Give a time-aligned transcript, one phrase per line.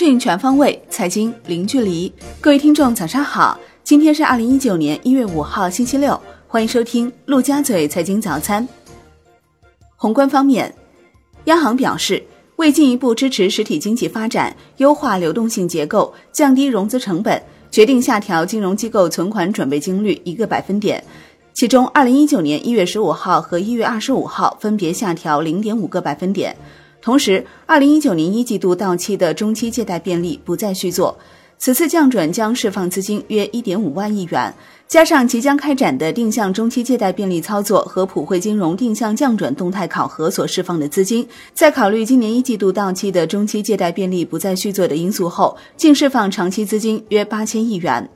[0.00, 2.10] 讯全方位，财经零距离。
[2.40, 3.60] 各位听众，早上好！
[3.84, 6.18] 今天是二零一九年一月五号，星期六。
[6.48, 8.66] 欢迎收听陆家嘴财经早餐。
[9.96, 10.74] 宏观方面，
[11.44, 12.24] 央行表示，
[12.56, 21.04] 为进一步支持实体经济发展，优化流动性结构，降低融资成本，决定下调金融机构存款准备金率一个百分点。
[21.52, 26.56] 其中，二零一九年一月十五号和一月二十五号分别下调零点五个百分点。
[27.02, 31.16] 同时，二零一九年一季度到期的中期借贷便利不再续作。
[31.56, 34.54] 此次降准将释放资金约一点五万亿元，
[34.88, 48.08] 加上即将开展的定向中期借贷便利操作和普惠金融定向降准动态考核所释放的资金，在考虑今年一季度到期的中期借贷便利不再续作的因素后，净释放长期资金约八千亿元。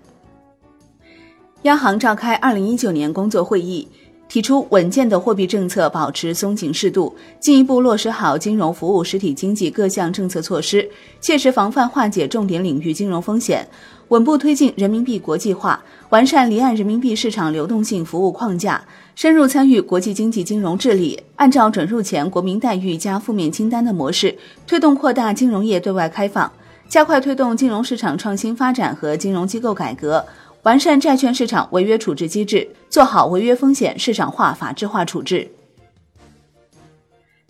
[1.63, 3.87] 央行召开二零一九年工作会议。
[4.29, 10.89] 提出稳健的货币政策，保持松紧适度，进一步落实好金融服务实体经济各项政策措施，
[11.21, 13.67] 切实防范化解重点领域金融风险，
[14.09, 18.83] 稳步推进人民币国际化，完善离岸人民币市场流动性服务框架，
[19.15, 26.51] 深入参与国际经济金融治理，按照准入前国民待遇加负面清单的模式，推动扩大金融业对外开放，
[26.89, 30.25] 加快推动金融市场创新发展和金融机构改革。
[30.65, 35.47] 完善债券市场违约处置机制，做好违约风险市场化、法制化处置。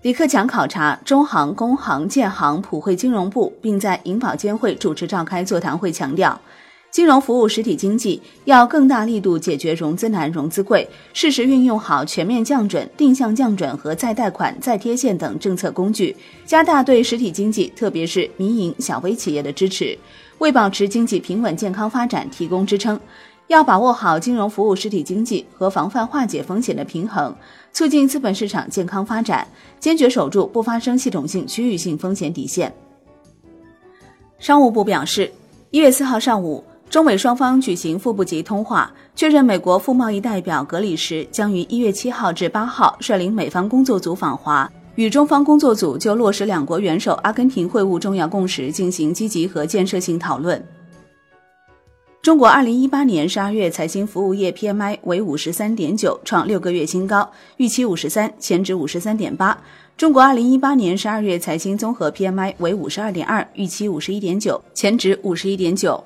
[0.02, 6.40] 李克强考察中行、工行、建行、普惠金融部，并在银保监会主持召开座谈会，强调，
[6.94, 16.14] 金融服务实体经济要更大力度解决融资难、融资贵，适时运用好全面降准、定向降准和再贷款、再贴现等政策工具，
[16.46, 19.98] 加大对实体经济，特别是民营小微企业的支持。
[20.38, 23.00] 为保持经济平稳健康发展提供支撑，
[23.48, 27.34] 要把握好金融服务实体经济和防范化解风险的平衡，
[27.72, 29.44] 促进资本市场健康发展，
[29.80, 32.72] 坚决守住不发生系统性区域性风险底线。
[34.38, 35.32] 商务部表示，
[35.72, 44.70] 一月四号上午，中美双方举行副部级通话，确认美国副贸易代表格里什将于一月七号至八号率领美方工作组访华。
[44.94, 50.64] 与中方工作组就落实两国元首阿根廷会晤重要共识进行积极和建设性讨论。
[52.22, 59.58] 中国二零一八年十二月财经服务业 PMI 为五十三点九，创六个月新高，预期五十三，前值五十三点八。
[59.96, 66.02] 中国二零一八年十二月财经综合 PMI 为五十二点二，预期五十一点九，前值五十一点九。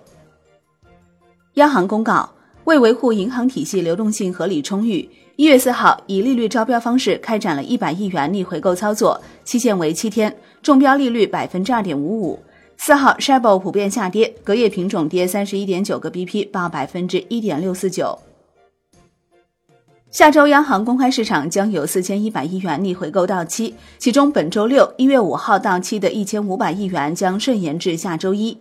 [1.58, 2.30] 央行公告。
[2.64, 12.38] 为维护银行体系流动性合理充裕，一月四号以利率招标方式开展了一百亿元逆回购操作，期限为七天，中标利率百分之二点五五。
[12.76, 18.18] 四号 s h i b o 普遍下跌，隔夜品种跌三十一点九个 BP，报百分之一点六四九。
[20.10, 28.58] 下周央行公开市场将有四千一百亿元逆回购到期，其中本周六一月五号到期的一千五百亿元将顺延至下周一。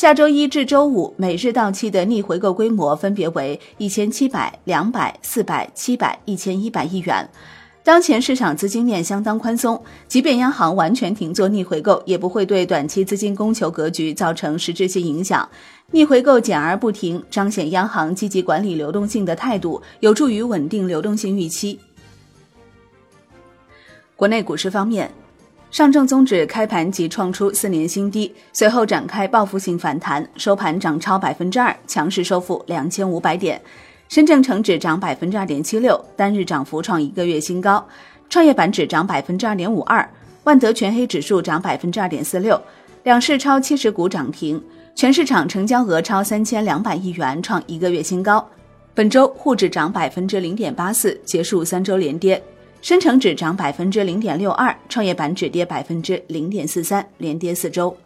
[0.00, 7.28] 下周一至周五每日到期的逆回购规模分别为一千七百、两百、四百、七百、一千一百亿元。
[7.84, 9.78] 当前市场资金面相当宽松，
[10.08, 15.46] 即便央行完全停做逆回购，也不会对短期资金供求格局造成实质性影响。
[15.90, 21.78] 逆回购减而不停，彰显央行积极管理流动性的态度，有助于稳定流动性预期。
[24.16, 25.12] 国内股市方面。
[25.70, 33.60] 上证综指开盘即创出四年新低，随后展开报复性反弹，收盘涨超百分之二，强势收复两千五百点。
[34.08, 37.86] 深证成指涨百分之二点七六，单日涨幅创一个月新高。
[38.28, 40.08] 创业板指涨百分之二点五二，
[40.42, 42.60] 万德全黑指数涨百分之二点四六，
[43.04, 44.60] 两市超七十股涨停，
[44.96, 48.44] 全市场成交额超三千两百亿元，创一个月新高。
[48.92, 52.42] 本周沪指涨百分之零点八四，结束三周连跌。
[52.82, 57.96] 深成指涨百分之零点六二，创业板指跌百分之零点四三，连跌四周。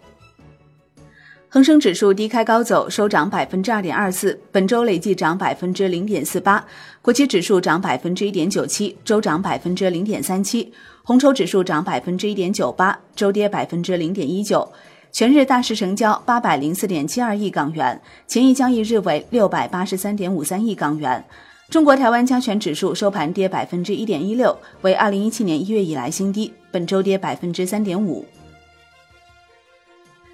[1.48, 6.64] 恒生指数低开高走，收涨百分之二点二四，本周累计涨百分之零点四八。
[7.00, 10.72] 国企指数涨百分之一点九七，周涨百分之零点三七。
[11.04, 14.68] 红筹指数涨百分之一点九八，周跌百分之零点一九。
[15.12, 21.24] 全日大市成交八百零四点七二亿港元，前一交易日为六百八十三点五三亿港元。
[21.70, 26.52] 中国台湾加权指数收盘跌百分之一点一六，为二零一七年一月以来新低。
[26.70, 28.24] 本周跌百分之三点五。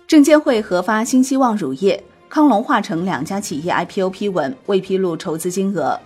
[0.06, 5.99] 证监会核发新希望乳业、康龙化成两家企业 IPO 批文，未披露筹资金额。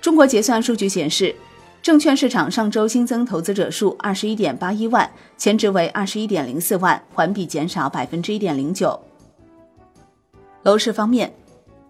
[0.00, 1.34] 中国结算数据显示，
[1.82, 8.98] 证券市场上周新增投资者数二十一点八一万，前值为二十一点零四万，环比减少百分之一点零九。
[10.62, 11.32] 楼市方面。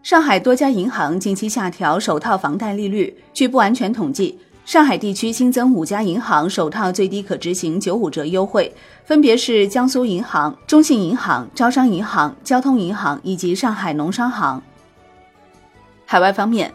[0.09, 3.15] 上海多家银行近期下调首套房贷利率。
[3.35, 8.75] 据不完全统计，上海地区新增五家银行首套最低可执行九五折优惠，
[9.05, 14.63] 分别是江苏银行、中信银行、招商银行、交通银行以及上海农商行。
[16.07, 16.73] 海外方面，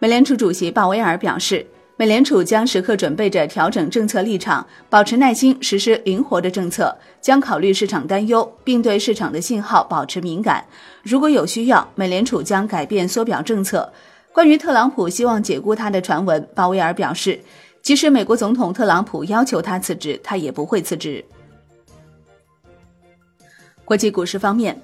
[0.00, 1.64] 美联储主席鲍威尔表示，
[1.98, 10.62] 美联储将时刻准备着调整政策立场，保持耐心，实施灵活的政策，将考虑市场担忧，并对市场的信号保持敏感。
[11.02, 13.90] 如果有需要，美联储将改变缩表政策。
[14.30, 17.40] 关于特朗普希望解雇他的传闻，鲍威尔表示，
[17.80, 21.24] 即使美国总统特朗普要求他辞职，他也不会辞职。
[23.86, 24.78] 国际股市方面，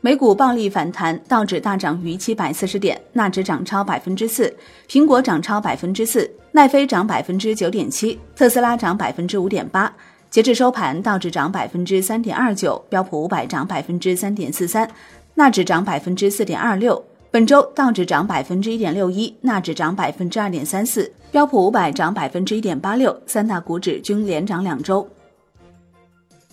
[0.00, 4.54] 美股暴力反弹，道指大涨逾七百四十点，纳指涨超百分之四，
[4.88, 9.92] 苹果涨超百分之四，奈飞涨百分之九点七，特斯拉涨百分之五点八。
[10.30, 14.88] 截至收盘，道指涨百分之三点二九，标普五百涨百分之三点四三，
[15.34, 17.04] 纳指涨百分之四点二六。
[17.32, 25.08] 本周道指涨百分之一点六一，纳指涨百分之二点三四，标普五百涨百分之一点八六，三大股指均连涨两周。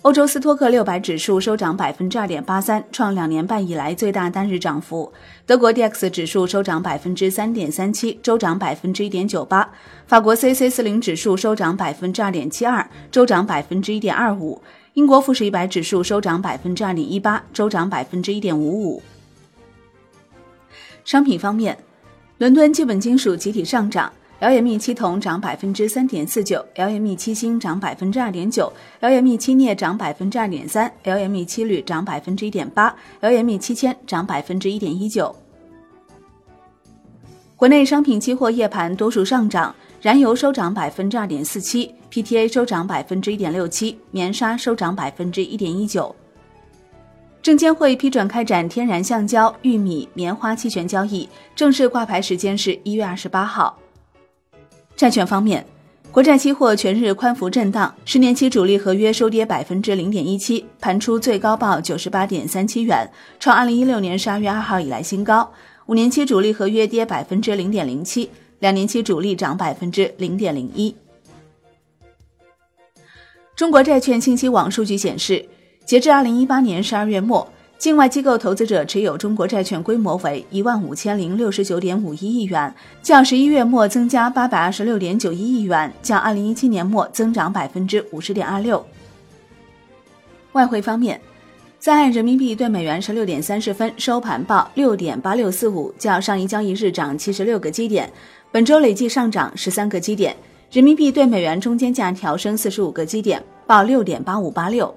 [0.06, 5.12] 欧洲斯托克六百指数收涨百分之二点八三，创两年半以来最大单日涨幅。
[5.44, 9.68] 德国 D X 指数收涨百分之三点三七，周涨百分之一点九八。
[10.06, 14.62] 法国 C C 四零指数收涨百分之二点七二，周涨百分之一点二五。
[14.94, 19.02] 英国富时一百指数收涨百分之二点一八，周涨百分之一点五五。
[21.04, 21.76] 商品方面，
[22.38, 35.34] 伦敦基本金属集体上涨，LME 七铜涨百分之三点四九，LME 七锌涨百分之二点九，LME 七镍涨百分之二点三，LME 七铝涨百分之一点八，LME 七铅涨百分之一点一九。
[37.56, 46.14] 国内商品期货夜盘多数上涨，燃油收涨百分之二点四七，PTA 收涨百分之一点六七，棉纱收涨百分之一点一九。
[47.40, 53.78] 证监会批准开展天然橡胶、玉米、棉花期权交易，正式挂牌时间是一月二十八号。
[54.96, 55.64] 债券方面，
[56.10, 63.06] 国债期货全日宽幅震荡，十年期主力合约收跌百分之零点一七，盘出最高报九十八点三七元，
[63.38, 65.52] 创二零一六年十二月二号以来新高。
[65.84, 70.96] 五年期主力合约跌百分之零点零七，两年期主力涨百分之零点零一。
[73.54, 75.46] 中国债券信息网数据显示。
[75.84, 88.84] 截至二零一八年十二月末，境外机构投资者持有中国债券规模为一万五千零六十九点五一亿元，较十一月末增加八百二十六点九一亿元，较二零一七年末增长百分之五十点二六。
[90.52, 91.20] 外汇方面，
[91.78, 98.10] 在岸人民币对美元十六点三十分收盘报六点八六四五，较上一交易日涨七十六个基点，
[98.50, 100.34] 本周累计上涨十三个基点，
[100.72, 104.92] 人民币对美元中间价调升四十五个基点，报六点八五八六。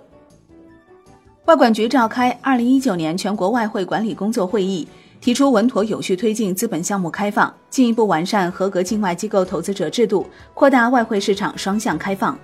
[1.50, 4.88] 外管局召开二零一九年全国外汇管理工作会议，
[5.19, 12.38] 提出稳妥有序推进资本项目开放，进一步完善合格境外机构投资者制度，扩大外汇市场双向开放。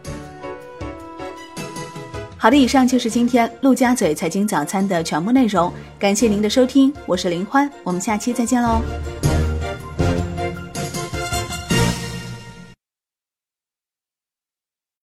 [2.35, 8.81] 好的，以上就是今天陆家嘴财经早餐的全部内容，感谢您的收听，我是林欢，我们下期再见喽。